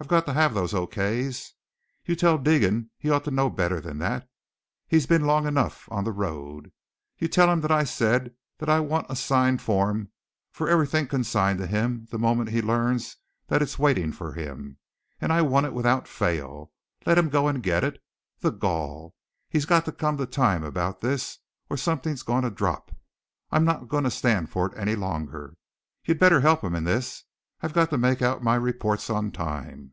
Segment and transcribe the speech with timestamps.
[0.00, 0.86] I've got to have those O.
[0.86, 1.54] K.'s.
[2.06, 4.28] You tell Deegan he ought to know better than that;
[4.86, 6.70] he's been long enough on the road.
[7.18, 10.10] You tell him that I said that I want a signed form
[10.52, 13.16] for everything consigned to him the moment he learns
[13.48, 14.78] that it's waiting for him.
[15.20, 16.70] And I want it without fail.
[17.04, 18.00] Let him go and get it.
[18.38, 19.16] The gall!
[19.50, 21.38] He's got to come to time about this,
[21.68, 22.92] or something's going to drop.
[23.50, 25.56] I'm not going to stand it any longer.
[26.04, 27.24] You'd better help him in this.
[27.60, 29.90] I've got to make out my reports on time."